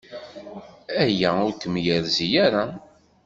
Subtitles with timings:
[1.03, 2.63] Aya ur kem-yerzi ara.